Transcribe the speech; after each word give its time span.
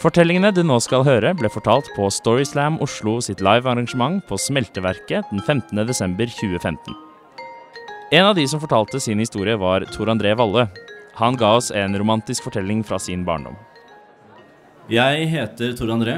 Fortellingene 0.00 0.48
du 0.56 0.62
nå 0.64 0.78
skal 0.80 1.02
høre, 1.04 1.34
ble 1.36 1.48
fortalt 1.52 1.90
på 1.92 2.06
Storyslam 2.08 2.78
Oslo 2.80 3.18
sitt 3.20 3.42
livearrangement 3.44 4.22
på 4.24 4.38
Smelteverket 4.40 5.28
den 5.28 5.42
15.12.2015. 5.44 6.94
En 8.16 8.28
av 8.30 8.32
de 8.38 8.46
som 8.48 8.62
fortalte 8.62 8.96
sin 9.04 9.20
historie, 9.20 9.58
var 9.60 9.84
Tor 9.92 10.08
André 10.08 10.32
Valle. 10.40 10.70
Han 11.20 11.36
ga 11.36 11.50
oss 11.58 11.68
en 11.76 11.98
romantisk 12.00 12.46
fortelling 12.48 12.80
fra 12.80 12.96
sin 12.96 13.26
barndom. 13.28 13.58
Jeg 14.88 15.28
heter 15.34 15.76
Tor 15.76 15.92
André. 15.92 16.16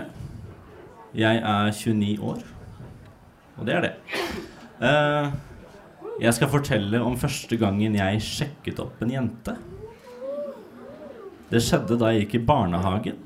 Jeg 1.19 1.43
er 1.43 1.75
29 1.75 2.23
år. 2.23 2.39
Og 3.59 3.67
det 3.67 3.77
er 3.81 3.89
det. 3.89 3.93
Eh, 4.79 5.29
jeg 6.23 6.39
skal 6.39 6.53
fortelle 6.55 7.03
om 7.03 7.19
første 7.19 7.59
gangen 7.59 7.99
jeg 7.99 8.23
sjekket 8.31 8.79
opp 8.87 9.03
en 9.03 9.11
jente. 9.19 9.59
Det 11.51 11.67
skjedde 11.67 11.99
da 11.99 12.15
jeg 12.15 12.29
gikk 12.29 12.39
i 12.39 12.45
barnehagen. 12.55 13.21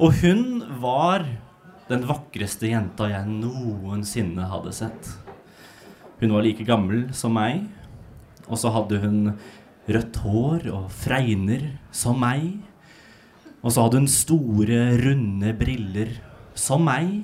Og 0.00 0.14
hun 0.22 0.62
var 0.80 1.26
den 1.90 2.06
vakreste 2.08 2.70
jenta 2.70 3.10
jeg 3.10 3.28
noensinne 3.28 4.46
hadde 4.48 4.72
sett. 4.72 5.10
Hun 6.22 6.32
var 6.32 6.44
like 6.46 6.64
gammel 6.64 7.10
som 7.16 7.34
meg, 7.36 7.66
og 8.48 8.56
så 8.60 8.72
hadde 8.72 9.00
hun 9.02 9.18
rødt 9.90 10.20
hår 10.24 10.64
og 10.72 10.86
fregner 11.02 11.66
som 11.92 12.16
meg. 12.22 12.62
Og 13.60 13.74
så 13.74 13.84
hadde 13.84 14.00
hun 14.00 14.08
store, 14.08 14.80
runde 15.02 15.52
briller 15.58 16.14
som 16.56 16.86
meg. 16.88 17.18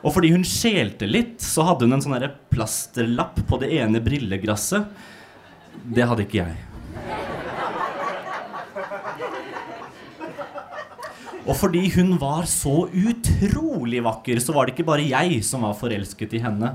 Og 0.00 0.14
fordi 0.14 0.30
hun 0.32 0.46
skjelte 0.48 1.08
litt, 1.10 1.42
så 1.44 1.66
hadde 1.66 1.84
hun 1.84 1.98
en 1.98 2.06
sånn 2.06 2.24
plasterlapp 2.52 3.42
på 3.48 3.60
det 3.60 3.74
ene 3.82 4.00
brilleglasset. 4.00 4.88
Det 5.92 6.08
hadde 6.08 6.24
ikke 6.24 6.40
jeg. 6.40 6.75
Og 11.46 11.54
fordi 11.54 11.84
hun 11.94 12.16
var 12.18 12.46
så 12.50 12.88
utrolig 12.90 14.00
vakker, 14.02 14.40
så 14.42 14.54
var 14.54 14.66
det 14.66 14.74
ikke 14.74 14.88
bare 14.88 15.06
jeg 15.06 15.38
som 15.46 15.62
var 15.62 15.76
forelsket 15.78 16.34
i 16.34 16.42
henne. 16.42 16.72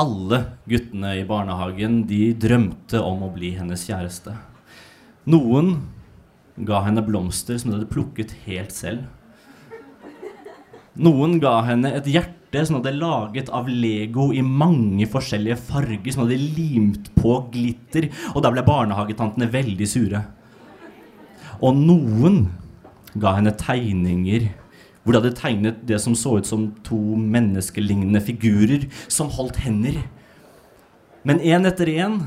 Alle 0.00 0.42
guttene 0.68 1.14
i 1.16 1.24
barnehagen 1.28 2.02
de 2.08 2.34
drømte 2.36 3.00
om 3.00 3.24
å 3.24 3.30
bli 3.32 3.54
hennes 3.56 3.86
kjæreste. 3.88 4.36
Noen 5.32 5.72
ga 6.60 6.82
henne 6.84 7.04
blomster 7.06 7.56
som 7.56 7.72
de 7.72 7.78
hadde 7.78 7.88
plukket 7.88 8.36
helt 8.44 8.76
selv. 8.76 9.08
Noen 11.00 11.38
ga 11.40 11.62
henne 11.64 11.94
et 11.96 12.08
hjerte 12.10 12.66
som 12.66 12.80
hadde 12.80 12.98
laget 12.98 13.48
av 13.54 13.68
Lego 13.70 14.28
i 14.36 14.44
mange 14.44 15.08
forskjellige 15.08 15.56
farger, 15.70 16.12
som 16.12 16.26
hadde 16.26 16.36
limt 16.36 17.14
på 17.16 17.38
glitter, 17.54 18.10
og 18.34 18.44
da 18.44 18.52
ble 18.52 18.66
barnehagetantene 18.66 19.48
veldig 19.48 19.88
sure. 19.88 20.26
Og 21.64 21.78
noen 21.80 22.42
ga 23.18 23.36
henne 23.38 23.54
tegninger 23.58 24.50
hvor 25.02 25.14
de 25.14 25.20
hadde 25.22 25.36
tegnet 25.38 25.78
det 25.88 25.98
som 26.02 26.14
så 26.14 26.36
ut 26.38 26.48
som 26.48 26.68
to 26.84 26.98
menneskelignende 27.16 28.20
figurer 28.20 28.84
som 29.08 29.30
holdt 29.32 29.62
hender. 29.64 29.96
Men 31.24 31.40
én 31.40 31.66
etter 31.68 31.88
én 31.88 32.20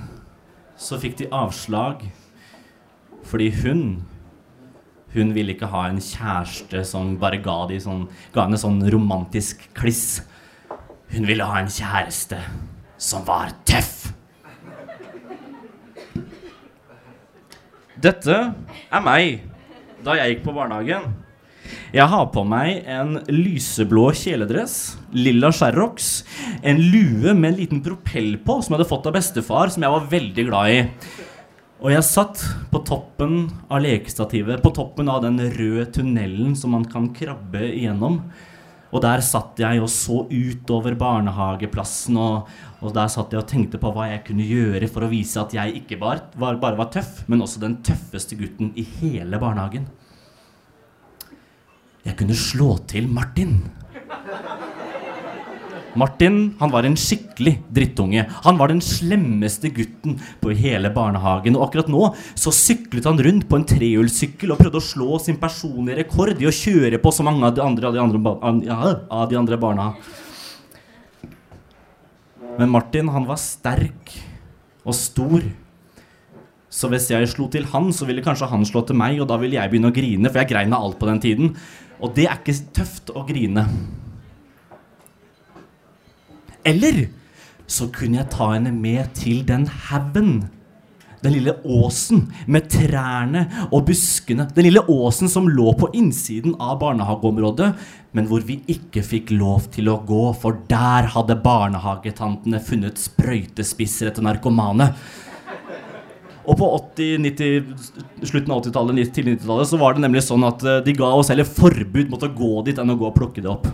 så 0.80 0.98
fikk 1.02 1.20
de 1.22 1.30
avslag 1.32 2.02
fordi 3.24 3.52
hun 3.62 3.86
hun 5.14 5.36
ville 5.36 5.54
ikke 5.54 5.70
ha 5.70 5.86
en 5.88 6.02
kjæreste 6.02 6.82
som 6.90 7.14
bare 7.22 7.38
ga, 7.46 7.68
de 7.70 7.78
sånn, 7.78 8.08
ga 8.34 8.48
henne 8.48 8.58
sånn 8.58 8.80
romantisk 8.90 9.62
kliss. 9.78 10.24
Hun 11.14 11.28
ville 11.30 11.46
ha 11.46 11.60
en 11.62 11.70
kjæreste 11.70 12.40
som 12.98 13.22
var 13.28 13.54
tøff. 13.70 14.10
Dette 18.04 18.40
er 18.90 19.06
meg 19.06 19.53
da 20.06 20.18
jeg 20.20 20.36
gikk 20.36 20.48
på 20.48 20.56
barnehagen. 20.56 21.12
Jeg 21.94 22.10
har 22.10 22.26
på 22.34 22.44
meg 22.48 22.88
en 22.90 23.20
lyseblå 23.32 24.10
kjeledress, 24.18 24.98
lilla 25.16 25.52
sherrox, 25.54 26.24
en 26.66 26.82
lue 26.82 27.36
med 27.38 27.54
en 27.54 27.60
liten 27.60 27.84
propell 27.86 28.34
på 28.44 28.58
som 28.60 28.74
jeg 28.74 28.80
hadde 28.80 28.90
fått 28.90 29.08
av 29.10 29.16
bestefar, 29.16 29.72
som 29.72 29.86
jeg 29.86 29.94
var 29.94 30.10
veldig 30.12 30.48
glad 30.50 30.74
i. 30.74 30.82
Og 31.84 31.92
jeg 31.92 32.08
satt 32.08 32.42
på 32.72 32.80
toppen 32.88 33.46
av 33.68 33.84
lekestativet, 33.84 34.62
på 34.64 34.72
toppen 34.76 35.12
av 35.12 35.22
den 35.26 35.40
røde 35.54 35.90
tunnelen 35.92 36.56
som 36.56 36.76
man 36.76 36.86
kan 36.88 37.10
krabbe 37.16 37.64
igjennom. 37.68 38.22
Og 38.94 39.02
der 39.04 39.24
satt 39.26 39.58
jeg 39.60 39.82
og 39.82 39.90
så 39.90 40.22
utover 40.30 40.96
barnehageplassen, 41.00 42.18
og, 42.22 42.52
og 42.80 42.94
der 42.96 43.10
satt 43.12 43.34
jeg 43.34 43.42
og 43.42 43.50
tenkte 43.50 43.82
på 43.82 43.92
hva 43.92 44.08
jeg 44.12 44.22
kunne 44.28 44.46
gjøre 44.46 44.88
for 44.92 45.06
å 45.06 45.12
vise 45.12 45.42
at 45.42 45.56
jeg 45.58 45.82
ikke 45.82 45.98
bare 46.02 46.22
bare 46.38 46.78
var 46.78 46.92
tøff, 46.94 47.24
men 47.28 47.42
også 47.44 47.64
den 47.64 47.80
tøffeste 47.86 48.38
gutten 48.40 48.72
i 48.80 48.86
hele 49.02 49.42
barnehagen. 49.42 49.90
Jeg 52.04 52.18
kunne 52.20 52.36
slå 52.36 52.76
til 52.90 53.08
Martin. 53.08 53.62
Martin 55.94 56.38
han 56.58 56.72
var 56.74 56.88
en 56.88 56.98
skikkelig 56.98 57.54
drittunge. 57.74 58.26
Han 58.46 58.58
var 58.58 58.72
den 58.72 58.82
slemmeste 58.82 59.70
gutten 59.74 60.18
på 60.42 60.56
hele 60.58 60.90
barnehagen. 60.94 61.56
Og 61.58 61.68
akkurat 61.68 61.92
nå 61.92 62.10
så 62.34 62.54
syklet 62.56 63.08
han 63.08 63.22
rundt 63.22 63.48
på 63.50 63.60
en 63.60 63.68
trehjulssykkel 63.70 64.54
og 64.54 64.62
prøvde 64.62 64.82
å 64.82 64.88
slå 64.90 65.22
sin 65.22 65.40
personlige 65.42 66.02
rekord 66.02 66.42
i 66.42 66.50
å 66.50 66.56
kjøre 66.56 67.00
på 67.02 67.14
så 67.14 67.26
mange 67.26 67.46
av 67.48 67.56
de 67.56 67.64
andre, 67.64 67.90
av 67.90 67.96
de 67.96 68.04
andre, 68.04 68.94
av 69.22 69.28
de 69.30 69.40
andre 69.40 69.60
barna. 69.62 69.92
Men 72.58 72.74
Martin 72.74 73.10
han 73.14 73.30
var 73.30 73.40
sterk 73.42 74.18
og 74.84 74.98
stor. 74.98 75.46
Så 76.74 76.90
hvis 76.90 77.06
jeg 77.12 77.30
slo 77.30 77.46
til 77.54 77.68
han, 77.70 77.92
så 77.94 78.06
ville 78.10 78.24
kanskje 78.26 78.50
han 78.50 78.66
slå 78.66 78.82
til 78.88 78.98
meg, 78.98 79.20
og 79.22 79.28
da 79.30 79.38
ville 79.38 79.60
jeg 79.60 79.70
begynne 79.70 79.92
å 79.92 79.94
grine, 79.94 80.30
for 80.30 80.42
jeg 80.42 80.50
grein 80.50 80.74
av 80.74 80.88
alt 80.88 80.98
på 80.98 81.10
den 81.10 81.22
tiden. 81.22 81.52
Og 82.04 82.12
det 82.18 82.28
er 82.28 82.40
ikke 82.40 82.58
tøft 82.76 83.14
å 83.16 83.24
grine. 83.28 83.64
Eller 86.68 87.06
så 87.68 87.88
kunne 87.92 88.20
jeg 88.20 88.32
ta 88.34 88.52
henne 88.54 88.74
med 88.76 89.16
til 89.18 89.44
den 89.48 89.66
haugen. 89.88 90.44
Den 91.24 91.38
lille 91.38 91.54
åsen 91.64 92.26
med 92.52 92.68
trærne 92.72 93.46
og 93.70 93.86
buskene. 93.88 94.50
Den 94.52 94.68
lille 94.68 94.84
åsen 94.92 95.32
som 95.32 95.48
lå 95.48 95.72
på 95.80 95.88
innsiden 95.96 96.58
av 96.60 96.82
barnehageområdet, 96.82 97.70
men 98.12 98.28
hvor 98.28 98.44
vi 98.44 98.60
ikke 98.70 99.06
fikk 99.08 99.32
lov 99.32 99.70
til 99.72 99.88
å 99.88 100.02
gå, 100.04 100.26
for 100.36 100.60
der 100.68 101.08
hadde 101.16 101.40
barnehagetantene 101.46 102.60
funnet 102.64 103.00
sprøytespisser 103.00 104.12
etter 104.12 104.28
narkomane. 104.28 104.92
Og 106.44 106.58
på 106.60 106.68
80, 106.76 107.22
90, 107.24 107.74
slutten 108.28 108.52
av 108.52 108.64
80-tallet, 108.64 109.12
tidlig 109.16 109.38
90-tallet, 109.38 109.70
så 109.70 109.80
var 109.80 109.96
det 109.96 110.04
nemlig 110.04 110.26
sånn 110.26 110.44
at 110.44 110.64
eh, 110.68 110.82
de 110.84 110.96
ga 110.98 111.12
oss 111.16 111.32
heller 111.32 111.48
forbud 111.48 112.12
mot 112.12 112.26
å 112.26 112.32
gå 112.36 112.54
dit 112.68 112.80
enn 112.82 112.92
å 112.92 112.98
gå 113.00 113.08
og 113.08 113.16
plukke 113.16 113.44
det 113.44 113.52
opp. 113.52 113.70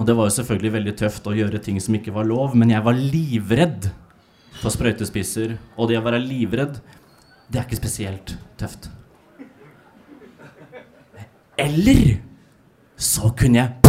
Og 0.00 0.06
det 0.08 0.16
var 0.16 0.30
jo 0.30 0.34
selvfølgelig 0.38 0.72
veldig 0.78 0.94
tøft 0.96 1.26
å 1.28 1.36
gjøre 1.36 1.60
ting 1.62 1.78
som 1.82 1.94
ikke 1.94 2.14
var 2.14 2.26
lov, 2.26 2.56
men 2.58 2.72
jeg 2.72 2.82
var 2.86 2.96
livredd 2.96 3.90
for 4.60 4.72
sprøytespisser. 4.72 5.58
Og 5.76 5.90
det 5.90 6.00
å 6.00 6.04
være 6.06 6.22
livredd, 6.24 6.80
det 7.50 7.60
er 7.60 7.68
ikke 7.68 7.78
spesielt 7.82 8.34
tøft. 8.58 8.88
Eller 11.60 12.16
så 13.00 13.30
kunne 13.36 13.60
jeg 13.60 13.79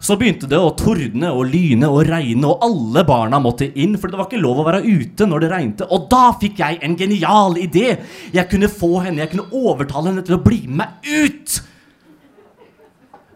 Så 0.00 0.16
begynte 0.16 0.48
det 0.48 0.56
å 0.56 0.72
tordne 0.80 1.28
og 1.36 1.50
lyne 1.52 1.88
og 1.92 2.06
regne, 2.08 2.48
og 2.48 2.62
alle 2.64 3.02
barna 3.04 3.40
måtte 3.42 3.68
inn, 3.68 3.98
for 4.00 4.08
det 4.08 4.16
var 4.16 4.30
ikke 4.30 4.40
lov 4.40 4.62
å 4.62 4.68
være 4.70 4.80
ute 4.86 5.26
når 5.28 5.44
det 5.44 5.50
regnet. 5.52 5.82
Og 5.92 6.06
da 6.12 6.30
fikk 6.40 6.62
jeg 6.62 6.78
en 6.86 6.96
genial 6.96 7.58
idé! 7.60 7.98
Jeg 8.32 8.48
kunne 8.48 8.70
få 8.72 8.94
henne, 9.04 9.20
jeg 9.20 9.34
kunne 9.34 9.50
overtale 9.52 10.08
henne 10.08 10.24
til 10.24 10.38
å 10.38 10.44
bli 10.44 10.62
med 10.64 10.80
meg 10.80 11.10
ut! 11.28 11.60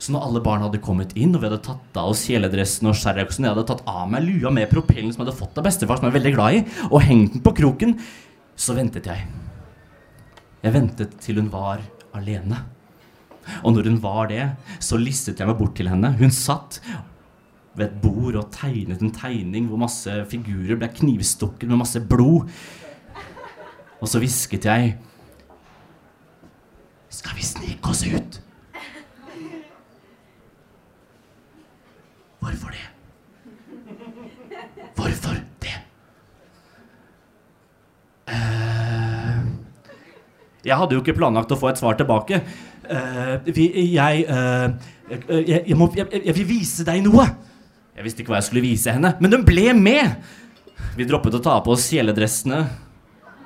Så 0.04 0.12
når 0.12 0.24
alle 0.26 0.40
barna 0.44 0.66
hadde 0.66 0.82
kommet 0.84 1.14
inn, 1.16 1.32
og 1.32 1.40
vi 1.40 1.48
hadde 1.48 1.62
tatt 1.64 1.96
av 2.00 2.10
oss 2.12 2.26
kjeledressen 2.28 2.90
og 2.90 2.96
sherroxen, 2.98 3.46
jeg 3.46 3.54
hadde 3.54 3.66
tatt 3.70 3.86
av 3.88 4.08
meg 4.12 4.26
lua 4.26 4.50
med 4.52 4.68
propellen 4.72 5.12
som 5.12 5.22
jeg 5.22 5.30
hadde 5.30 5.38
fått 5.38 5.60
av 5.60 5.64
bestefar, 5.64 6.00
som 6.00 6.08
jeg 6.08 6.12
er 6.12 6.18
veldig 6.18 6.32
glad 6.34 6.58
i, 6.58 6.64
og 6.90 7.04
hengt 7.04 7.36
den 7.36 7.44
på 7.44 7.54
kroken, 7.60 7.94
så 8.56 8.76
ventet 8.76 9.08
jeg. 9.08 9.24
Jeg 10.64 10.76
ventet 10.76 11.16
til 11.24 11.40
hun 11.40 11.48
var 11.52 11.80
alene. 12.16 12.64
Og 13.62 13.74
når 13.74 13.90
hun 13.90 13.98
var 14.02 14.30
det, 14.30 14.44
så 14.82 15.00
listet 15.00 15.40
jeg 15.40 15.48
meg 15.50 15.58
bort 15.58 15.76
til 15.78 15.90
henne. 15.90 16.14
Hun 16.18 16.32
satt 16.34 16.80
ved 17.74 17.88
et 17.88 18.00
bord 18.02 18.36
og 18.38 18.50
tegnet 18.54 19.02
en 19.02 19.12
tegning 19.14 19.66
hvor 19.68 19.80
masse 19.82 20.12
figurer 20.30 20.78
ble 20.78 20.90
knivstukket 20.94 21.68
med 21.70 21.80
masse 21.80 22.00
blod. 22.00 22.46
Og 24.00 24.10
så 24.10 24.20
hvisket 24.22 24.66
jeg 24.68 24.96
Skal 27.14 27.36
vi 27.38 27.44
snike 27.46 27.88
oss 27.88 28.02
ut? 28.10 28.40
Hvorfor 32.42 32.74
det? 32.74 32.82
Hvorfor 34.98 35.38
det? 35.62 35.76
Uh, 38.28 39.46
jeg 40.66 40.76
hadde 40.76 40.98
jo 40.98 41.00
ikke 41.00 41.14
planlagt 41.16 41.54
å 41.54 41.60
få 41.60 41.70
et 41.70 41.80
svar 41.80 41.96
tilbake. 41.96 42.42
Uh, 42.84 43.38
vi, 43.48 43.68
jeg, 43.94 44.24
uh, 44.28 44.72
jeg, 45.10 45.64
jeg, 45.68 45.76
må, 45.78 45.88
jeg, 45.96 46.34
vil 46.36 46.48
vise 46.48 46.86
deg 46.86 47.02
noe. 47.06 47.26
Jeg 47.94 48.06
visste 48.06 48.24
ikke 48.24 48.34
hva 48.34 48.40
jeg 48.40 48.48
skulle 48.48 48.64
vise 48.64 48.94
henne, 48.94 49.14
men 49.22 49.36
hun 49.36 49.44
ble 49.46 49.70
med. 49.78 50.16
Vi 50.98 51.06
droppet 51.08 51.38
å 51.38 51.42
ta 51.42 51.58
på 51.64 51.74
oss 51.74 51.86
kjeledressene. 51.92 52.64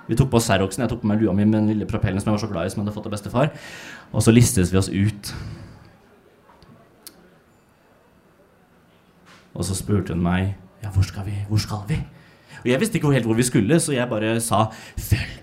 Vi 0.08 0.16
tok 0.16 0.30
på 0.32 0.40
oss 0.40 0.48
Xeroxen. 0.48 0.86
Jeg 0.86 0.92
tok 0.94 1.02
på 1.02 1.10
meg 1.10 1.20
lua 1.20 1.34
mi 1.36 1.44
med 1.44 1.58
den 1.58 1.70
lille 1.72 1.88
propellen 1.88 2.20
som 2.20 2.30
jeg 2.30 2.38
var 2.38 2.44
så 2.44 2.50
glad 2.50 2.68
i, 2.68 2.72
som 2.72 2.80
jeg 2.80 2.86
hadde 2.86 2.96
fått 2.96 3.08
av 3.10 3.14
bestefar. 3.14 3.50
Og 4.08 4.24
så 4.24 4.32
listes 4.32 4.72
vi 4.72 4.80
oss 4.80 4.88
ut. 4.88 5.32
Og 9.58 9.66
så 9.66 9.76
spurte 9.76 10.14
hun 10.16 10.24
meg 10.24 10.54
Ja, 10.82 10.92
hvor 10.94 11.04
skal 11.04 11.26
vi? 11.26 11.34
Hvor 11.48 11.60
skal 11.60 11.82
vi? 11.88 11.98
Og 12.62 12.68
jeg 12.70 12.80
visste 12.80 12.98
ikke 12.98 13.12
helt 13.12 13.26
hvor 13.26 13.38
vi 13.38 13.46
skulle, 13.46 13.80
så 13.80 13.92
jeg 13.94 14.08
bare 14.10 14.38
sa 14.40 14.68
Følg. 14.96 15.37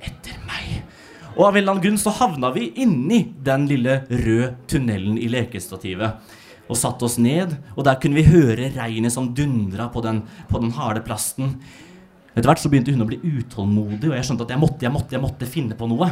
Og 1.36 1.44
av 1.44 1.52
en 1.52 1.60
eller 1.60 1.74
annen 1.74 1.84
grunn 1.84 2.00
så 2.00 2.14
havna 2.16 2.52
vi 2.56 2.70
inni 2.80 3.22
den 3.44 3.68
lille 3.68 4.02
røde 4.08 4.54
tunnelen 4.72 5.18
i 5.20 5.28
lekestativet. 5.32 6.34
Og 6.66 6.80
satte 6.80 7.06
oss 7.06 7.18
ned, 7.22 7.52
og 7.76 7.84
der 7.86 8.00
kunne 8.02 8.18
vi 8.18 8.26
høre 8.26 8.72
regnet 8.74 9.14
som 9.14 9.34
dundra 9.38 9.90
på 9.94 10.02
den, 10.02 10.24
på 10.50 10.62
den 10.64 10.72
harde 10.78 11.04
plasten. 11.06 11.58
Etter 12.34 12.48
hvert 12.50 12.64
så 12.64 12.72
begynte 12.72 12.96
hun 12.96 13.04
å 13.06 13.10
bli 13.10 13.20
utålmodig, 13.20 14.10
og 14.10 14.16
jeg 14.18 14.28
skjønte 14.28 14.48
at 14.48 14.56
jeg 14.56 14.62
måtte, 14.64 14.88
jeg 14.88 14.96
måtte, 14.96 15.16
jeg 15.16 15.24
måtte 15.24 15.50
finne 15.50 15.78
på 15.78 15.90
noe. 15.92 16.10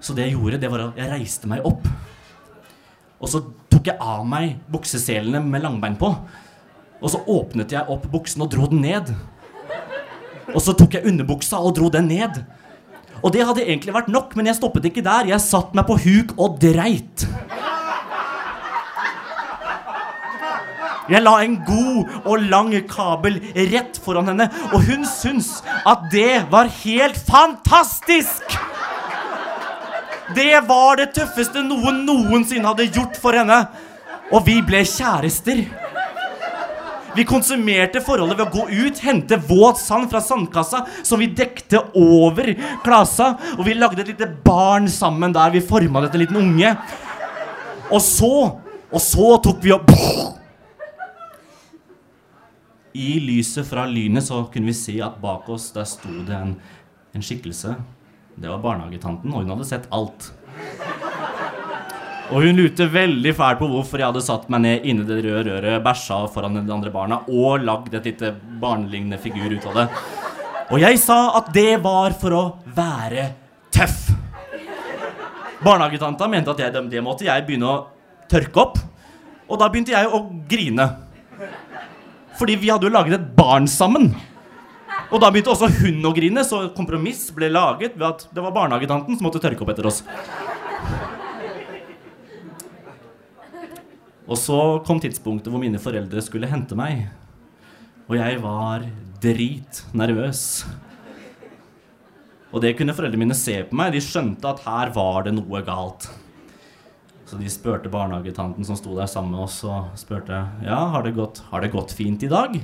Så 0.00 0.14
det 0.14 0.28
jeg 0.28 0.36
gjorde, 0.36 0.60
det 0.62 0.70
var 0.70 0.84
at 0.84 1.00
jeg 1.00 1.10
reiste 1.10 1.50
meg 1.50 1.64
opp. 1.66 1.88
Og 3.16 3.32
så 3.32 3.40
tok 3.72 3.88
jeg 3.88 3.98
av 4.02 4.22
meg 4.28 4.60
bukseselene 4.70 5.40
med 5.44 5.64
langbein 5.64 5.96
på. 5.98 6.12
Og 7.00 7.12
så 7.12 7.20
åpnet 7.32 7.72
jeg 7.72 7.88
opp 7.92 8.04
buksen 8.12 8.44
og 8.44 8.52
dro 8.52 8.68
den 8.70 8.84
ned. 8.84 9.10
Og 10.52 10.60
så 10.62 10.76
tok 10.76 10.94
jeg 10.96 11.08
underbuksa 11.08 11.58
og 11.64 11.74
dro 11.76 11.90
den 11.92 12.08
ned. 12.12 12.38
Og 13.24 13.32
det 13.34 13.44
hadde 13.48 13.64
egentlig 13.64 13.94
vært 13.96 14.10
nok, 14.12 14.34
men 14.36 14.50
jeg 14.50 14.58
stoppet 14.58 14.90
ikke 14.90 15.04
der. 15.04 15.30
Jeg 15.32 15.42
satt 15.44 15.74
meg 15.76 15.86
på 15.88 15.96
huk 16.02 16.34
og 16.36 16.58
dreit. 16.62 17.26
Jeg 21.06 21.22
la 21.22 21.36
en 21.38 21.60
god 21.62 22.14
og 22.26 22.46
lang 22.50 22.72
kabel 22.90 23.38
rett 23.54 23.98
foran 24.02 24.26
henne, 24.32 24.48
og 24.74 24.82
hun 24.88 25.06
syntes 25.06 25.60
at 25.86 26.08
det 26.10 26.46
var 26.50 26.70
helt 26.82 27.20
fantastisk! 27.28 28.56
Det 30.34 30.58
var 30.66 30.98
det 30.98 31.12
tøffeste 31.14 31.62
noen 31.62 32.00
noensinne 32.02 32.66
hadde 32.66 32.88
gjort 32.90 33.14
for 33.22 33.36
henne. 33.38 33.60
Og 34.34 34.42
vi 34.48 34.56
ble 34.66 34.80
kjærester. 34.82 35.62
Vi 37.16 37.24
konsumerte 37.24 38.02
forholdet 38.04 38.36
ved 38.38 38.46
å 38.46 38.52
gå 38.52 38.66
ut, 38.86 39.00
hente 39.00 39.38
våt 39.48 39.80
sand 39.80 40.10
fra 40.12 40.20
sandkassa 40.20 40.84
som 41.00 41.20
vi 41.22 41.30
dekte 41.32 41.80
over 41.96 42.52
klasa, 42.84 43.32
og 43.56 43.64
vi 43.64 43.76
lagde 43.78 44.04
et 44.04 44.12
lite 44.12 44.28
barn 44.44 44.88
sammen 44.92 45.32
der 45.32 45.54
vi 45.54 45.64
forma 45.64 46.04
dette 46.04 46.20
liten 46.20 46.36
unge. 46.42 46.76
Og 47.90 48.00
så 48.02 48.32
Og 48.86 49.02
så 49.02 49.32
tok 49.42 49.64
vi 49.64 49.72
opp 49.74 49.90
I 52.94 53.08
lyset 53.20 53.66
fra 53.66 53.82
lynet 53.90 54.24
så 54.24 54.44
kunne 54.52 54.70
vi 54.70 54.76
se 54.78 54.94
at 55.02 55.18
bak 55.20 55.48
oss 55.52 55.72
der 55.74 55.84
sto 55.90 56.12
det 56.24 56.36
en, 56.36 56.54
en 57.12 57.24
skikkelse. 57.24 57.74
Det 58.36 58.48
var 58.48 58.62
barnehagetanten, 58.62 59.34
og 59.34 59.42
hun 59.42 59.52
hadde 59.52 59.66
sett 59.68 59.88
alt. 59.92 60.30
Og 62.26 62.42
hun 62.42 62.58
lurte 62.58 62.88
veldig 62.90 63.32
fælt 63.38 63.60
på 63.60 63.68
hvorfor 63.70 64.00
jeg 64.02 64.08
hadde 64.08 64.24
satt 64.24 64.48
meg 64.50 64.64
ned 64.64 64.86
inni 64.88 65.04
det 65.06 65.20
røde 65.22 65.44
røret, 65.46 65.82
bæsja 65.84 66.24
foran 66.34 66.58
de 66.58 66.74
andre 66.74 66.90
barna 66.90 67.20
og 67.30 67.62
lagd 67.62 67.94
et 67.94 68.08
lite 68.10 68.32
barnelignende 68.62 69.20
figur 69.22 69.52
ut 69.52 69.68
av 69.70 69.78
det. 69.78 69.86
Og 70.74 70.82
jeg 70.82 70.98
sa 70.98 71.18
at 71.38 71.52
det 71.54 71.76
var 71.84 72.16
for 72.18 72.34
å 72.34 72.44
være 72.74 73.28
tøff. 73.74 74.08
Barnehagetanta 75.62 76.26
mente 76.30 76.50
at 76.50 76.64
jeg, 76.64 76.74
det, 76.90 77.02
måtte 77.04 77.28
jeg 77.28 77.46
begynne 77.46 77.70
å 77.70 77.76
tørke 78.30 78.62
opp. 78.64 78.80
Og 79.46 79.60
da 79.62 79.70
begynte 79.70 79.94
jeg 79.94 80.10
å 80.10 80.24
grine. 80.50 80.88
Fordi 82.36 82.58
vi 82.58 82.72
hadde 82.72 82.88
jo 82.88 82.92
laget 82.92 83.20
et 83.20 83.30
barn 83.38 83.70
sammen. 83.70 84.10
Og 85.06 85.22
da 85.22 85.30
begynte 85.30 85.54
også 85.54 85.70
hun 85.78 86.02
å 86.10 86.14
grine, 86.16 86.42
så 86.42 86.66
kompromiss 86.74 87.28
ble 87.34 87.52
laget 87.54 87.94
ved 87.94 88.08
at 88.10 88.26
det 88.34 88.42
var 88.42 88.54
barnehagetanten 88.56 89.14
som 89.14 89.28
måtte 89.28 89.40
tørke 89.42 89.62
opp 89.62 89.70
etter 89.76 89.86
oss. 89.86 90.02
Og 94.26 94.38
så 94.40 94.58
kom 94.86 94.98
tidspunktet 95.02 95.52
hvor 95.52 95.62
mine 95.62 95.78
foreldre 95.78 96.22
skulle 96.24 96.50
hente 96.50 96.78
meg. 96.78 97.06
Og 98.06 98.18
jeg 98.18 98.40
var 98.42 98.86
dritnervøs. 99.22 100.42
Og 102.54 102.62
det 102.62 102.74
kunne 102.78 102.94
foreldrene 102.96 103.26
mine 103.26 103.38
se 103.38 103.60
på 103.68 103.76
meg. 103.78 103.94
De 103.94 104.02
skjønte 104.02 104.50
at 104.50 104.62
her 104.66 104.90
var 104.94 105.26
det 105.26 105.34
noe 105.36 105.62
galt. 105.66 106.08
Så 107.26 107.38
de 107.38 107.50
spurte 107.50 107.90
barnehagetanten 107.90 108.66
som 108.66 108.78
sto 108.78 108.94
der 108.94 109.08
sammen 109.10 109.34
med 109.34 109.44
oss, 109.48 109.58
og 109.66 109.94
spurte 109.98 110.44
ja, 110.62 110.78
har 110.92 111.02
det 111.02 111.16
gått, 111.16 111.42
har 111.50 111.62
det 111.62 111.72
gått 111.74 111.94
fint 111.94 112.22
i 112.22 112.30
dag. 112.30 112.54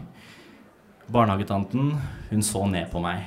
Barnehagetanten 1.10 1.96
hun 2.30 2.44
så 2.46 2.62
ned 2.70 2.86
på 2.92 3.02
meg. 3.02 3.26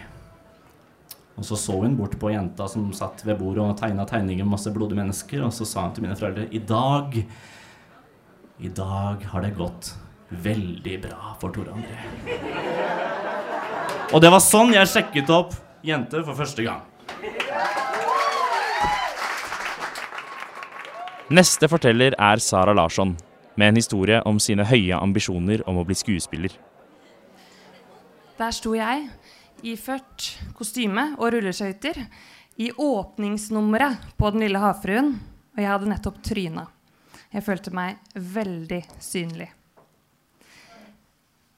Og 1.35 1.43
så 1.43 1.57
så 1.59 1.75
hun 1.81 1.97
bort 1.99 2.15
på 2.19 2.31
jenta 2.31 2.69
som 2.71 2.87
satt 2.95 3.25
ved 3.27 3.35
bordet 3.41 3.65
og 3.65 3.75
tegna 3.79 4.07
tegninger 4.07 4.47
med 4.47 4.55
masse 4.55 4.71
blodige 4.71 5.01
mennesker, 5.01 5.43
og 5.43 5.51
så 5.55 5.67
sa 5.67 5.83
hun 5.83 5.95
til 5.95 6.07
mine 6.07 6.15
foreldre 6.15 6.47
i 6.55 6.63
dag 6.63 7.19
i 8.59 8.69
dag 8.69 9.23
har 9.23 9.41
det 9.41 9.49
gått 9.57 9.93
veldig 10.29 11.01
bra 11.01 11.35
for 11.39 11.51
Tore 11.51 11.73
André. 11.75 11.97
Og 14.13 14.21
det 14.23 14.31
var 14.31 14.43
sånn 14.43 14.71
jeg 14.75 14.87
sjekket 14.87 15.31
opp 15.33 15.55
jenter 15.85 16.23
for 16.23 16.37
første 16.37 16.63
gang. 16.63 16.83
Neste 21.35 21.67
forteller 21.67 22.15
er 22.21 22.39
Sara 22.39 22.73
Larsson, 22.77 23.15
med 23.55 23.71
en 23.71 23.79
historie 23.79 24.21
om 24.29 24.39
sine 24.39 24.65
høye 24.67 24.95
ambisjoner 24.99 25.63
om 25.67 25.79
å 25.81 25.85
bli 25.87 25.97
skuespiller. 25.97 26.53
Der 28.37 28.51
sto 28.53 28.75
jeg, 28.75 29.07
iført 29.63 30.29
kostyme 30.55 31.13
og 31.17 31.33
rulleskøyter, 31.33 31.97
i 32.55 32.69
åpningsnummeret 32.71 34.15
på 34.15 34.31
Den 34.31 34.45
lille 34.45 34.61
havfruen, 34.63 35.15
og 35.55 35.59
jeg 35.59 35.71
hadde 35.71 35.91
nettopp 35.91 36.21
tryna. 36.23 36.69
Jeg 37.35 37.43
følte 37.43 37.71
meg 37.75 37.99
veldig 38.15 38.79
synlig. 39.03 39.49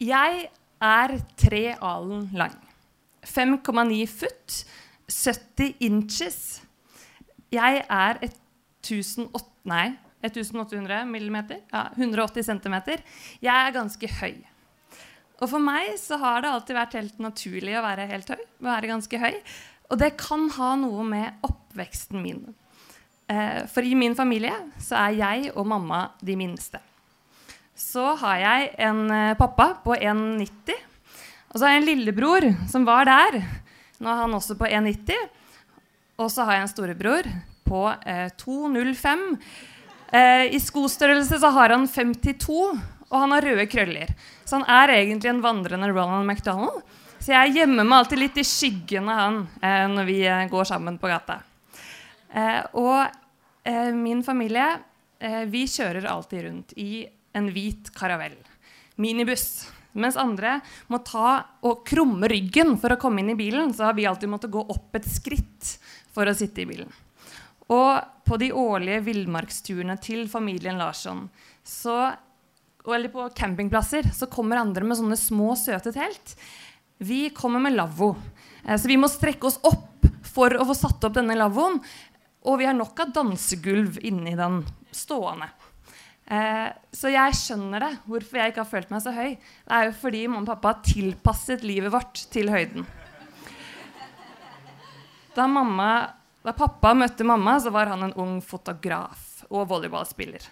Jeg 0.02 0.48
er 0.82 1.14
tre 1.38 1.64
alen 1.76 2.28
lang. 2.38 2.58
5,9 3.22 4.02
foot. 4.10 4.58
70 5.08 5.78
inches. 5.86 6.40
Jeg 7.54 7.86
er 7.86 8.20
1008, 8.26 9.46
nei, 9.70 9.94
1800 10.26 11.06
millimeter. 11.08 11.62
Ja, 11.72 11.88
180 11.96 12.50
centimeter. 12.50 13.04
Jeg 13.42 13.54
er 13.54 13.76
ganske 13.76 14.10
høy. 14.20 14.36
Og 15.38 15.50
for 15.52 15.62
meg 15.62 15.94
så 16.02 16.18
har 16.20 16.42
det 16.42 16.52
alltid 16.52 16.80
vært 16.80 16.98
helt 16.98 17.20
naturlig 17.22 17.78
å 17.78 17.86
være 17.86 18.10
helt 18.10 18.34
høy. 18.34 18.46
Være 18.66 18.90
ganske 18.90 19.22
høy. 19.22 19.36
Og 19.94 20.02
det 20.02 20.16
kan 20.20 20.50
ha 20.58 20.74
noe 20.82 21.06
med 21.08 21.46
oppveksten 21.46 22.20
min. 22.24 22.48
Eh, 23.28 23.66
for 23.68 23.84
i 23.84 23.96
min 23.96 24.16
familie 24.16 24.56
så 24.80 24.96
er 25.02 25.18
jeg 25.20 25.56
og 25.56 25.68
mamma 25.68 26.06
de 26.24 26.38
minste. 26.40 26.80
Så 27.78 28.16
har 28.18 28.40
jeg 28.42 28.70
en 28.88 29.04
eh, 29.14 29.38
pappa 29.38 29.76
på 29.84 29.94
1,90. 29.94 30.74
Og 31.52 31.60
så 31.60 31.66
har 31.66 31.76
jeg 31.76 31.84
en 31.84 31.90
lillebror 31.92 32.48
som 32.72 32.88
var 32.88 33.06
der. 33.06 33.38
Nå 34.02 34.10
er 34.10 34.22
han 34.24 34.34
også 34.34 34.58
på 34.58 34.66
1,90. 34.66 35.14
Og 36.18 36.32
så 36.34 36.48
har 36.48 36.58
jeg 36.58 36.66
en 36.66 36.72
storebror 36.72 37.30
på 37.68 37.84
eh, 38.02 38.32
2,05. 38.42 39.26
Eh, 40.10 40.46
I 40.58 40.62
skostørrelse 40.64 41.38
så 41.38 41.52
har 41.54 41.76
han 41.76 41.86
52, 41.86 42.58
og 43.12 43.20
han 43.22 43.36
har 43.36 43.46
røde 43.46 43.68
krøller. 43.70 44.16
Så 44.42 44.58
han 44.58 44.66
er 44.66 44.96
egentlig 44.96 45.30
en 45.36 45.44
vandrende 45.46 45.92
Ronald 45.92 46.26
McDonald. 46.26 46.82
Så 47.20 47.36
jeg 47.36 47.60
gjemmer 47.60 47.86
meg 47.86 48.00
alltid 48.00 48.24
litt 48.24 48.42
i 48.42 48.46
skyggen 48.46 49.10
av 49.10 49.22
han 49.22 49.38
når 49.94 50.06
vi 50.06 50.18
går 50.52 50.68
sammen 50.70 51.00
på 51.02 51.10
gata. 51.10 51.40
Eh, 52.34 52.62
og 52.78 53.08
eh, 53.64 53.94
min 53.96 54.24
familie, 54.24 54.68
eh, 55.20 55.44
vi 55.50 55.66
kjører 55.70 56.08
alltid 56.12 56.46
rundt 56.48 56.76
i 56.80 57.06
en 57.38 57.50
hvit 57.54 57.92
karavell. 57.96 58.38
Minibuss. 59.02 59.68
Mens 59.98 60.18
andre 60.20 60.60
må 60.92 61.00
ta 61.06 61.40
og 61.66 61.82
krumme 61.88 62.30
ryggen 62.30 62.76
for 62.78 62.94
å 62.94 63.00
komme 63.02 63.24
inn 63.24 63.32
i 63.34 63.40
bilen, 63.40 63.72
så 63.74 63.88
har 63.88 63.96
vi 63.98 64.06
alltid 64.06 64.30
måttet 64.30 64.54
gå 64.54 64.62
opp 64.62 64.98
et 64.98 65.08
skritt 65.10 65.72
for 66.14 66.30
å 66.30 66.36
sitte 66.38 66.62
i 66.62 66.68
bilen. 66.70 66.92
Og 67.74 67.98
på 68.28 68.38
de 68.40 68.52
årlige 68.54 69.02
villmarksturene 69.08 69.98
til 70.04 70.28
familien 70.30 70.78
Larsson, 70.78 71.26
så, 71.66 72.12
eller 72.86 73.12
på 73.12 73.26
campingplasser, 73.36 74.12
så 74.14 74.30
kommer 74.32 74.62
andre 74.62 74.86
med 74.86 75.00
sånne 75.00 75.18
små, 75.20 75.56
søte 75.58 75.92
telt. 75.96 76.36
Vi 77.02 77.28
kommer 77.36 77.64
med 77.64 77.76
lavvo. 77.76 78.14
Så 78.68 78.90
vi 78.90 79.00
må 79.00 79.10
strekke 79.12 79.50
oss 79.50 79.60
opp 79.68 80.08
for 80.28 80.54
å 80.54 80.68
få 80.70 80.76
satt 80.78 81.08
opp 81.08 81.18
denne 81.18 81.38
lavvoen. 81.38 81.80
Og 82.48 82.62
vi 82.62 82.68
har 82.68 82.76
nok 82.78 83.00
av 83.04 83.14
dansegulv 83.16 84.00
inni 84.08 84.36
den 84.40 84.62
stående. 84.96 85.50
Eh, 86.28 86.68
så 86.92 87.12
jeg 87.12 87.36
skjønner 87.40 87.84
det, 87.84 87.92
hvorfor 88.08 88.40
jeg 88.40 88.52
ikke 88.52 88.64
har 88.64 88.72
følt 88.72 88.90
meg 88.92 89.04
så 89.04 89.14
høy. 89.16 89.36
Det 89.38 89.76
er 89.78 89.88
jo 89.88 89.94
fordi 90.02 90.24
mamma 90.28 90.44
og 90.44 90.50
pappa 90.56 90.74
har 90.74 90.88
tilpasset 90.88 91.64
livet 91.68 91.94
vårt 91.94 92.24
til 92.34 92.52
høyden. 92.52 92.88
Da, 95.38 95.46
mamma, 95.46 95.92
da 96.44 96.56
pappa 96.58 96.96
møtte 96.98 97.28
mamma, 97.28 97.60
så 97.62 97.72
var 97.72 97.92
han 97.94 98.08
en 98.08 98.18
ung 98.20 98.40
fotograf 98.44 99.44
og 99.52 99.68
volleyballspiller. 99.70 100.44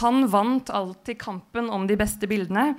Han 0.00 0.28
vant 0.30 0.70
alltid 0.70 1.18
kampen 1.20 1.68
om 1.72 1.88
de 1.90 1.96
beste 1.98 2.28
bildene, 2.30 2.76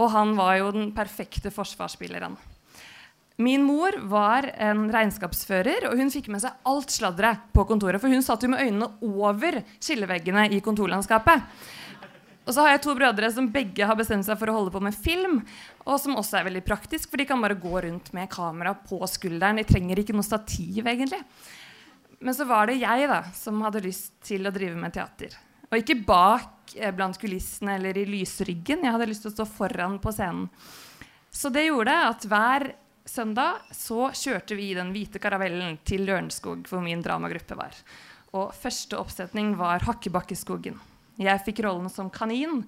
og 0.00 0.12
han 0.14 0.34
var 0.38 0.56
jo 0.58 0.70
den 0.74 0.92
perfekte 0.96 1.52
forsvarsspilleren. 1.52 2.38
Min 3.36 3.66
mor 3.68 3.92
var 4.08 4.48
en 4.56 4.86
regnskapsfører, 4.92 5.90
og 5.90 5.98
hun 6.00 6.08
fikk 6.12 6.30
med 6.32 6.40
seg 6.40 6.54
alt 6.64 6.92
sladderet 6.94 7.50
på 7.52 7.66
kontoret. 7.68 8.00
For 8.00 8.08
hun 8.08 8.24
satt 8.24 8.46
jo 8.46 8.48
med 8.48 8.62
øynene 8.64 8.88
over 9.04 9.58
skilleveggene 9.76 10.46
i 10.56 10.62
kontorlandskapet. 10.64 11.44
Og 12.46 12.54
så 12.54 12.62
har 12.62 12.76
jeg 12.76 12.84
to 12.86 12.94
brødre 12.96 13.28
som 13.34 13.50
begge 13.52 13.84
har 13.84 13.98
bestemt 13.98 14.24
seg 14.24 14.38
for 14.38 14.48
å 14.48 14.54
holde 14.56 14.72
på 14.72 14.80
med 14.80 14.94
film. 14.94 15.40
Og 15.84 15.98
som 16.00 16.16
også 16.16 16.38
er 16.38 16.46
veldig 16.46 16.62
praktisk, 16.64 17.10
for 17.10 17.20
de 17.20 17.26
kan 17.28 17.42
bare 17.42 17.58
gå 17.60 17.74
rundt 17.84 18.12
med 18.16 18.30
kamera 18.32 18.72
på 18.78 19.00
skulderen. 19.10 19.58
De 19.60 19.66
trenger 19.68 20.00
ikke 20.00 20.16
noe 20.16 20.24
stativ, 20.24 20.86
egentlig. 20.86 21.20
Men 22.22 22.38
så 22.38 22.46
var 22.48 22.70
det 22.70 22.78
jeg 22.80 23.10
da, 23.10 23.20
som 23.36 23.60
hadde 23.66 23.84
lyst 23.84 24.14
til 24.24 24.46
å 24.46 24.54
drive 24.54 24.78
med 24.78 24.94
teater. 24.94 25.34
Og 25.66 25.76
ikke 25.82 25.98
bak 26.06 26.72
eh, 26.78 26.94
blant 26.94 27.18
kulissene 27.20 27.76
eller 27.76 27.98
i 27.98 28.06
lysryggen. 28.08 28.86
Jeg 28.86 28.94
hadde 28.94 29.10
lyst 29.10 29.26
til 29.26 29.34
å 29.34 29.36
stå 29.36 29.48
foran 29.50 29.98
på 30.00 30.14
scenen. 30.14 30.46
Så 31.28 31.50
det 31.52 31.66
gjorde 31.66 31.92
at 32.06 32.24
hver 32.30 32.70
søndag 33.08 33.64
så 33.74 34.10
kjørte 34.12 34.58
vi 34.58 34.72
den 34.76 34.92
hvite 34.94 35.20
karavellen 35.22 35.78
til 35.86 36.04
Lørenskog, 36.08 36.66
hvor 36.68 36.82
min 36.84 37.02
dramagruppe 37.04 37.56
var. 37.58 37.74
Og 38.36 38.52
første 38.54 38.98
oppsetning 38.98 39.54
var 39.58 39.84
Hakkebakkeskogen. 39.86 40.76
Jeg 41.16 41.42
fikk 41.46 41.62
rollen 41.64 41.88
som 41.92 42.10
kanin. 42.12 42.64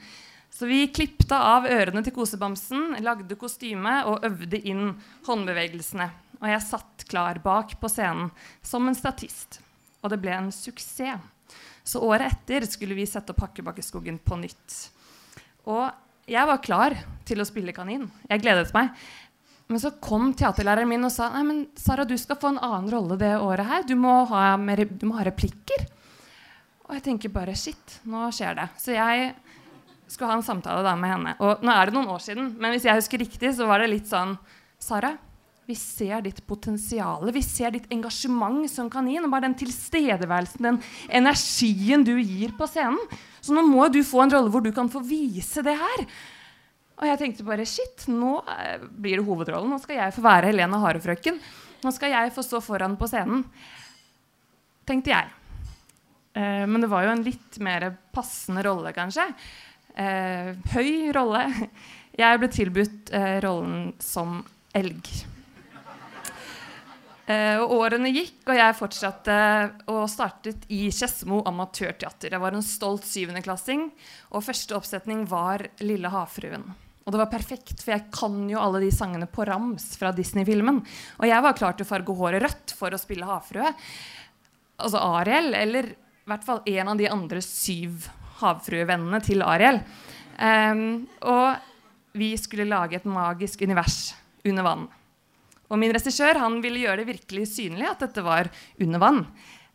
Så 0.50 0.66
vi 0.70 0.86
klipte 0.88 1.36
av 1.36 1.66
ørene 1.68 2.00
til 2.04 2.14
kosebamsen, 2.16 2.96
lagde 3.04 3.36
kostyme 3.36 3.98
og 4.08 4.24
øvde 4.24 4.62
inn 4.64 4.94
håndbevegelsene. 5.26 6.08
Og 6.40 6.46
jeg 6.48 6.64
satt 6.64 7.04
klar 7.10 7.40
bak 7.44 7.74
på 7.80 7.90
scenen 7.92 8.30
som 8.64 8.88
en 8.88 8.96
statist. 8.96 9.60
Og 10.00 10.14
det 10.14 10.20
ble 10.22 10.32
en 10.38 10.52
suksess. 10.54 11.20
Så 11.88 12.00
året 12.04 12.34
etter 12.34 12.66
skulle 12.68 12.96
vi 12.96 13.06
sette 13.08 13.32
opp 13.32 13.46
Hakkebakkeskogen 13.46 14.18
på 14.20 14.36
nytt. 14.40 14.74
Og 15.68 15.88
jeg 16.28 16.44
var 16.48 16.60
klar 16.60 16.96
til 17.28 17.40
å 17.40 17.46
spille 17.48 17.72
kanin. 17.72 18.04
Jeg 18.28 18.42
gledet 18.44 18.74
meg. 18.76 18.92
Men 19.68 19.80
så 19.82 19.92
kom 20.00 20.30
teaterlæreren 20.32 20.88
min 20.88 21.04
og 21.04 21.12
sa 21.12 21.28
Nei, 21.34 21.42
men 21.44 21.60
Sara, 21.76 22.06
du 22.08 22.16
skal 22.16 22.38
få 22.40 22.54
en 22.54 22.62
annen 22.64 22.88
rolle 22.92 23.18
det 23.20 23.34
året 23.36 23.68
her. 23.68 23.84
Du 23.84 23.94
må 24.00 24.22
ha, 24.30 24.54
mer, 24.56 24.86
du 24.88 25.04
må 25.10 25.18
ha 25.18 25.26
replikker. 25.28 25.84
Og 26.88 26.96
jeg 26.96 27.04
tenker 27.04 27.32
bare 27.34 27.56
shit, 27.58 27.98
nå 28.08 28.30
skjer 28.32 28.56
det. 28.56 28.68
Så 28.80 28.96
jeg 28.96 29.32
skulle 30.08 30.30
ha 30.32 30.38
en 30.38 30.46
samtale 30.46 30.80
da 30.86 30.94
med 30.96 31.12
henne. 31.12 31.36
Og 31.44 31.60
nå 31.60 31.74
er 31.74 31.88
det 31.88 31.98
noen 31.98 32.08
år 32.14 32.24
siden, 32.24 32.54
men 32.56 32.72
hvis 32.72 32.88
jeg 32.88 32.96
husker 32.96 33.20
riktig, 33.20 33.52
så 33.58 33.68
var 33.68 33.84
det 33.84 33.90
litt 33.92 34.08
sånn 34.08 34.38
Sara, 34.80 35.12
vi 35.68 35.74
ser 35.76 36.22
ditt 36.24 36.40
potensial. 36.48 37.26
Vi 37.34 37.42
ser 37.44 37.74
ditt 37.74 37.90
engasjement 37.92 38.64
som 38.72 38.88
kanin. 38.88 39.26
Og 39.26 39.32
bare 39.34 39.44
den 39.44 39.56
tilstedeværelsen, 39.60 40.64
den 40.64 40.78
energien 41.20 42.06
du 42.08 42.14
gir 42.16 42.54
på 42.56 42.64
scenen. 42.70 42.96
Så 43.44 43.52
nå 43.52 43.66
må 43.68 43.84
du 43.92 44.00
få 44.06 44.22
en 44.24 44.32
rolle 44.32 44.48
hvor 44.54 44.64
du 44.64 44.70
kan 44.72 44.88
få 44.88 45.02
vise 45.04 45.60
det 45.66 45.76
her. 45.76 46.06
Og 46.98 47.06
jeg 47.06 47.20
tenkte 47.20 47.46
bare 47.46 47.66
shit, 47.68 48.08
nå 48.10 48.40
eh, 48.50 48.82
blir 48.82 49.20
det 49.20 49.26
hovedrollen. 49.26 49.70
Nå 49.70 49.78
skal 49.82 50.00
jeg 50.00 50.16
få 50.16 50.24
være 50.24 50.50
Helene 50.50 50.80
Harefrøken. 50.82 51.38
Nå 51.84 51.92
skal 51.94 52.14
jeg 52.14 52.34
få 52.34 52.42
stå 52.42 52.60
foran 52.64 52.96
på 52.98 53.06
scenen. 53.10 53.44
Tenkte 54.88 55.14
jeg. 55.14 55.30
Eh, 56.34 56.64
men 56.66 56.82
det 56.82 56.90
var 56.90 57.06
jo 57.06 57.14
en 57.14 57.24
litt 57.26 57.60
mer 57.62 57.86
passende 58.14 58.66
rolle, 58.66 58.90
kanskje. 58.96 59.28
Eh, 59.94 60.52
høy 60.74 61.14
rolle. 61.14 61.46
Jeg 62.18 62.38
ble 62.42 62.48
tilbudt 62.50 63.12
eh, 63.14 63.36
rollen 63.44 63.92
som 64.02 64.40
elg. 64.74 65.06
Eh, 67.28 67.60
og 67.60 67.74
årene 67.76 68.10
gikk, 68.10 68.40
og 68.48 68.56
jeg 68.56 68.76
fortsatte 68.78 69.36
og 69.92 70.06
startet 70.10 70.64
i 70.72 70.88
Skedsmo 70.94 71.42
amatørteater. 71.46 72.32
Jeg 72.32 72.42
var 72.42 72.56
en 72.56 72.64
stolt 72.64 73.06
syvendeklassing, 73.06 73.86
og 74.32 74.46
første 74.48 74.74
oppsetning 74.74 75.26
var 75.28 75.68
'Lille 75.78 76.10
havfruen'. 76.10 76.87
Og 77.08 77.14
det 77.14 77.22
var 77.22 77.30
perfekt, 77.32 77.78
for 77.80 77.94
jeg 77.94 78.10
kan 78.12 78.34
jo 78.50 78.60
alle 78.60 78.82
de 78.82 78.90
sangene 78.92 79.24
på 79.32 79.46
rams 79.48 79.94
fra 79.96 80.10
Disney-filmen. 80.12 80.82
Og 81.16 81.24
jeg 81.24 81.44
var 81.46 81.56
klar 81.56 81.72
til 81.72 81.86
å 81.86 81.88
farge 81.88 82.16
håret 82.18 82.44
rødt 82.44 82.74
for 82.76 82.92
å 82.92 83.00
spille 83.00 83.24
havfrue. 83.24 83.70
Altså 84.76 85.00
Ariel, 85.16 85.54
eller 85.56 85.88
i 85.88 86.28
hvert 86.28 86.44
fall 86.44 86.60
en 86.68 86.92
av 86.92 87.00
de 87.00 87.08
andre 87.08 87.40
syv 87.40 88.10
havfruevennene 88.42 89.22
til 89.24 89.40
Ariel. 89.40 89.80
Um, 90.36 91.08
og 91.24 91.56
vi 92.20 92.34
skulle 92.36 92.68
lage 92.68 93.00
et 93.00 93.08
magisk 93.08 93.64
univers 93.64 94.12
under 94.44 94.68
vann. 94.68 94.84
Og 95.72 95.80
min 95.80 95.96
regissør 95.96 96.36
ville 96.60 96.84
gjøre 96.84 97.00
det 97.00 97.12
virkelig 97.14 97.48
synlig 97.54 97.88
at 97.88 98.04
dette 98.04 98.20
var 98.24 98.52
under 98.84 99.00
vann. 99.00 99.24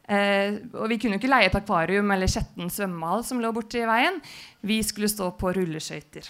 Eh, 0.04 0.58
og 0.76 0.90
vi 0.92 0.98
kunne 1.00 1.16
ikke 1.16 1.30
leie 1.32 1.48
et 1.48 1.56
akvarium 1.56 2.10
eller 2.12 2.28
Skjetten 2.28 2.72
svømmehall 2.74 3.22
som 3.26 3.42
lå 3.42 3.54
borti 3.56 3.86
veien. 3.88 4.18
Vi 4.62 4.82
skulle 4.86 5.12
stå 5.12 5.32
på 5.40 5.54
rulleskøyter. 5.56 6.28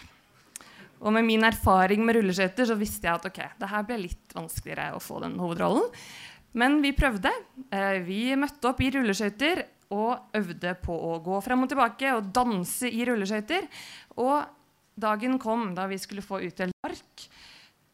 Og 1.04 1.14
med 1.16 1.28
min 1.28 1.44
erfaring 1.44 2.04
med 2.06 2.18
rulleskøyter 2.18 2.70
så 2.70 2.80
visste 2.80 3.10
jeg 3.10 3.20
at 3.20 3.28
ok, 3.28 3.40
det 3.60 3.72
her 3.72 3.86
ble 3.88 4.00
litt 4.06 4.36
vanskeligere 4.36 4.96
å 4.96 5.04
få 5.04 5.20
den 5.24 5.36
hovedrollen. 5.42 5.86
Men 6.60 6.80
vi 6.84 6.94
prøvde. 6.96 7.32
Eh, 7.74 8.00
vi 8.06 8.22
møtte 8.40 8.70
opp 8.72 8.82
i 8.84 8.92
rulleskøyter 8.94 9.66
og 9.94 10.38
øvde 10.38 10.76
på 10.82 10.96
å 11.12 11.18
gå 11.24 11.40
frem 11.46 11.66
og 11.66 11.72
tilbake 11.72 12.14
og 12.16 12.30
danse 12.34 12.90
i 12.90 13.06
rulleskøyter. 13.10 13.68
Og 14.22 14.46
dagen 14.94 15.40
kom 15.42 15.72
da 15.78 15.88
vi 15.90 16.00
skulle 16.02 16.26
få 16.26 16.42
utdelt 16.46 16.88
ark 16.88 17.28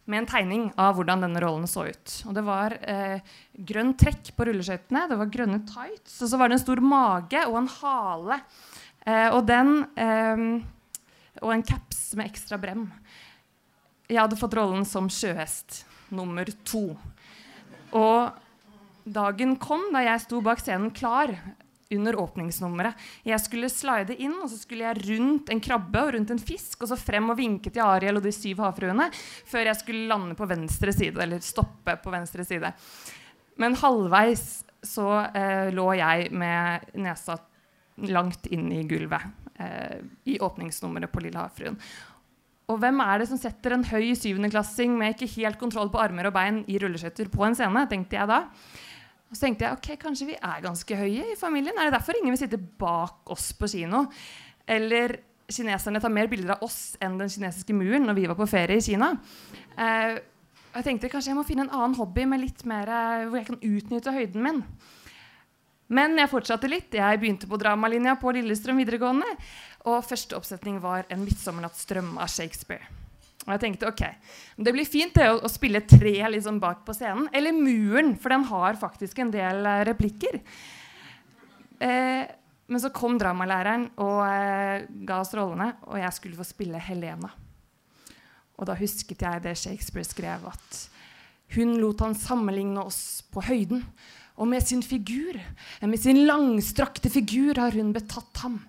med 0.09 0.23
en 0.23 0.29
tegning 0.29 0.63
av 0.79 0.95
hvordan 0.97 1.21
denne 1.23 1.41
rollen 1.43 1.67
så 1.69 1.85
ut. 1.89 2.15
Og 2.27 2.33
det 2.35 2.43
var 2.45 2.75
eh, 2.81 3.21
grønn 3.53 3.93
trekk 3.99 4.33
på 4.35 4.47
rulleskøytene, 4.49 5.05
det 5.11 5.19
var 5.19 5.31
grønne 5.31 5.61
tights, 5.69 6.17
og 6.23 6.31
så 6.31 6.39
var 6.39 6.49
det 6.49 6.57
en 6.57 6.63
stor 6.63 6.81
mage 6.81 7.43
og 7.45 7.57
en 7.61 7.69
hale. 7.75 8.39
Eh, 9.05 9.27
og 9.29 9.43
den 9.47 9.75
eh, 9.93 10.45
Og 11.43 11.53
en 11.53 11.65
caps 11.65 12.13
med 12.19 12.29
ekstra 12.29 12.59
brem. 12.61 12.87
Jeg 14.09 14.21
hadde 14.21 14.39
fått 14.39 14.57
rollen 14.57 14.85
som 14.87 15.09
sjøhest 15.13 15.83
nummer 16.15 16.49
to. 16.65 16.97
Og 17.95 18.31
dagen 19.09 19.55
kom 19.61 19.89
da 19.93 20.03
jeg 20.05 20.25
sto 20.25 20.41
bak 20.45 20.61
scenen 20.61 20.93
klar 20.95 21.33
under 21.89 22.17
åpningsnummeret. 22.21 22.97
Jeg 23.25 23.41
skulle 23.41 23.69
slide 23.73 24.13
inn, 24.21 24.35
og 24.43 24.49
så 24.51 24.59
skulle 24.59 24.85
jeg 24.85 25.03
rundt 25.07 25.49
en 25.49 25.61
krabbe 25.63 26.03
og 26.05 26.13
rundt 26.15 26.33
en 26.33 26.41
fisk, 26.41 26.83
og 26.83 26.91
så 26.91 26.97
frem 26.99 27.31
og 27.33 27.39
vinke 27.39 27.71
til 27.73 27.85
Ariel 27.85 28.19
og 28.19 28.25
de 28.25 28.33
syv 28.35 28.61
havfruene 28.61 29.09
før 29.49 29.71
jeg 29.71 29.81
skulle 29.81 30.09
lande 30.11 30.37
på 30.37 30.47
venstre 30.49 30.93
side, 30.93 31.17
eller 31.23 31.41
stoppe 31.45 31.97
på 32.03 32.13
venstre 32.13 32.45
side. 32.45 32.69
Men 33.59 33.77
halvveis 33.79 34.61
så 34.85 35.07
eh, 35.35 35.69
lå 35.75 35.87
jeg 35.99 36.29
med 36.31 36.93
nesa 37.01 37.35
langt 38.07 38.47
inn 38.53 38.69
i 38.71 38.83
gulvet 38.87 39.25
eh, 39.59 39.99
i 40.29 40.37
åpningsnummeret 40.39 41.11
på 41.11 41.23
Lille 41.25 41.41
havfruen. 41.41 41.79
Og 42.69 42.77
hvem 42.81 43.01
er 43.01 43.21
det 43.21 43.29
som 43.31 43.39
setter 43.41 43.73
en 43.73 43.85
høy 43.89 44.11
syvendeklassing 44.17 44.93
med 44.97 45.15
ikke 45.15 45.31
helt 45.39 45.57
kontroll 45.61 45.89
på 45.89 46.01
armer 46.01 46.29
og 46.29 46.35
bein 46.35 46.61
i 46.69 46.77
rulleskøyter 46.81 47.31
på 47.33 47.47
en 47.47 47.57
scene, 47.57 47.87
tenkte 47.89 48.19
jeg 48.19 48.29
da. 48.29 48.43
Og 49.29 49.37
så 49.37 49.45
tenkte 49.45 49.65
jeg 49.65 49.77
ok, 49.77 49.89
kanskje 50.01 50.27
vi 50.31 50.37
er 50.37 50.61
ganske 50.65 50.99
høye 50.99 51.31
i 51.33 51.37
familien. 51.37 51.77
Er 51.77 51.89
det 51.89 51.97
derfor 51.97 52.17
ingen 52.17 52.33
vil 52.33 52.41
sitte 52.41 52.61
bak 52.61 53.29
oss 53.33 53.51
på 53.57 53.69
kino? 53.69 54.05
Eller 54.69 55.17
kineserne 55.49 56.01
tar 56.01 56.13
mer 56.13 56.29
bilder 56.29 56.55
av 56.55 56.65
oss 56.65 56.93
enn 57.01 57.17
den 57.19 57.31
kinesiske 57.31 57.73
muren 57.73 58.05
når 58.05 58.17
vi 58.17 58.27
var 58.29 58.37
på 58.37 58.49
ferie 58.49 58.77
i 58.77 58.85
Kina. 58.85 59.15
Eh, 59.77 60.19
jeg 60.75 60.85
tenkte 60.85 61.09
kanskje 61.09 61.33
jeg 61.33 61.39
må 61.39 61.45
finne 61.47 61.65
en 61.65 61.73
annen 61.73 61.97
hobby 61.97 62.27
med 62.29 62.43
litt 62.43 62.61
mer, 62.69 62.89
eh, 62.89 63.25
hvor 63.27 63.39
jeg 63.39 63.49
kan 63.49 63.61
utnytte 63.65 64.13
høyden 64.13 64.45
min. 64.45 64.63
Men 65.89 66.17
jeg 66.21 66.29
fortsatte 66.29 66.69
litt. 66.69 66.93
Jeg 66.93 67.19
begynte 67.21 67.49
på 67.49 67.57
dramalinja 67.57 68.15
på 68.21 68.33
Lillestrøm 68.35 68.77
videregående. 68.81 69.27
Og 69.89 70.05
første 70.05 70.37
oppsetning 70.37 70.79
var 70.81 71.05
'En 71.09 71.25
midtsommernattsdrøm' 71.25 72.17
av 72.19 72.27
Shakespeare. 72.29 72.85
Og 73.47 73.53
jeg 73.55 73.59
tenkte 73.59 73.87
ok, 73.87 74.03
det 74.57 74.73
blir 74.75 74.85
fint 74.85 75.13
det 75.15 75.25
å, 75.31 75.39
å 75.41 75.49
spille 75.49 75.81
tre 75.81 76.29
liksom 76.29 76.59
bak 76.59 76.83
på 76.85 76.93
scenen. 76.93 77.29
Eller 77.33 77.51
Muren, 77.51 78.15
for 78.15 78.29
den 78.29 78.43
har 78.43 78.77
faktisk 78.77 79.19
en 79.19 79.31
del 79.31 79.65
uh, 79.65 79.81
replikker. 79.87 80.41
Eh, 81.79 82.27
men 82.69 82.81
så 82.83 82.91
kom 82.93 83.17
dramalæreren 83.17 83.87
og 84.03 84.19
eh, 84.27 84.85
ga 85.07 85.21
oss 85.23 85.33
rollene, 85.33 85.71
og 85.87 85.97
jeg 85.97 86.13
skulle 86.13 86.37
få 86.37 86.45
spille 86.45 86.81
Helena. 86.83 87.31
Og 88.59 88.67
da 88.67 88.75
husket 88.77 89.23
jeg 89.23 89.41
det 89.41 89.55
Shakespeare 89.57 90.05
skrev, 90.05 90.45
at 90.51 90.79
hun 91.55 91.77
lot 91.79 92.03
han 92.03 92.13
sammenligne 92.13 92.83
oss 92.83 93.23
på 93.31 93.41
høyden. 93.47 93.81
Og 94.39 94.47
med 94.47 94.63
sin 94.63 94.81
figur, 94.85 95.35
med 95.83 95.99
sin 95.99 96.21
langstrakte 96.27 97.11
figur, 97.11 97.59
har 97.59 97.75
hun 97.75 97.91
betatt 97.95 98.39
ham. 98.45 98.59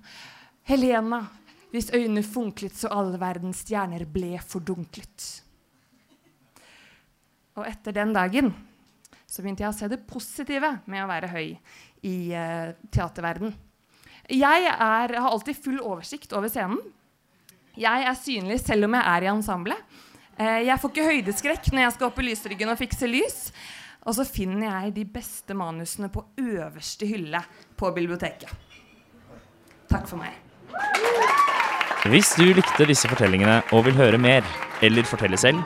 Helena, 0.66 1.22
hvis 1.70 1.92
øynene 1.94 2.24
funklet 2.26 2.74
så 2.74 2.90
alle 2.90 3.20
verdens 3.22 3.62
stjerner 3.62 4.02
ble 4.10 4.34
fordunklet. 4.42 5.28
Og 7.58 7.66
etter 7.68 7.94
den 7.94 8.14
dagen 8.16 8.50
så 9.30 9.42
begynte 9.42 9.62
jeg 9.62 9.70
å 9.70 9.76
se 9.76 9.88
det 9.90 10.02
positive 10.10 10.72
med 10.90 11.04
å 11.04 11.10
være 11.10 11.30
høy 11.30 11.48
i 12.06 12.14
uh, 12.34 12.72
teaterverden. 12.90 13.52
Jeg 14.30 14.66
er, 14.66 15.14
har 15.14 15.30
alltid 15.30 15.58
full 15.58 15.78
oversikt 15.82 16.34
over 16.34 16.50
scenen. 16.50 16.80
Jeg 17.78 18.06
er 18.06 18.18
synlig 18.18 18.58
selv 18.62 18.88
om 18.88 18.96
jeg 18.98 19.06
er 19.06 19.26
i 19.26 19.30
ensemblet. 19.30 19.98
Uh, 20.34 20.58
jeg 20.66 20.78
får 20.82 20.92
ikke 20.94 21.10
høydeskrekk 21.12 21.70
når 21.70 21.84
jeg 21.84 21.94
skal 21.94 22.10
opp 22.10 22.18
i 22.18 22.26
lysryggen 22.26 22.72
og 22.74 22.80
fikse 22.80 23.10
lys. 23.10 23.38
Og 24.08 24.16
så 24.16 24.24
finner 24.24 24.66
jeg 24.66 24.94
de 24.96 25.04
beste 25.04 25.54
manusene 25.56 26.08
på 26.12 26.24
øverste 26.40 27.08
hylle 27.08 27.42
på 27.76 27.90
biblioteket. 27.96 28.52
Takk 29.90 30.06
for 30.08 30.20
meg. 30.20 30.36
Hvis 32.08 32.32
du 32.38 32.46
likte 32.56 32.86
disse 32.88 33.08
fortellingene 33.10 33.58
og 33.76 33.84
vil 33.84 33.98
høre 33.98 34.18
mer, 34.18 34.46
eller 34.80 35.04
fortelle 35.04 35.36
selv, 35.36 35.60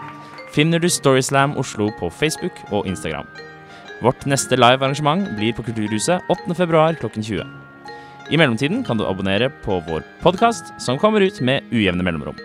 finner 0.54 0.82
du 0.82 0.88
Storyslam 0.90 1.54
Oslo 1.60 1.90
på 1.98 2.10
Facebook 2.10 2.58
og 2.72 2.88
Instagram. 2.90 3.28
Vårt 4.02 4.26
neste 4.26 4.58
live-arrangement 4.58 5.28
blir 5.38 5.54
på 5.54 5.62
Kulturhuset 5.62 6.26
8.2 6.32 6.98
klokken 6.98 7.22
20. 7.22 7.46
I 8.34 8.40
mellomtiden 8.40 8.82
kan 8.84 8.98
du 8.98 9.06
abonnere 9.06 9.50
på 9.62 9.78
vår 9.86 10.02
podkast, 10.24 10.74
som 10.82 10.98
kommer 10.98 11.22
ut 11.22 11.40
med 11.40 11.62
ujevne 11.70 12.02
mellomrom. 12.02 12.38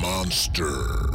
Monster. 0.00 1.09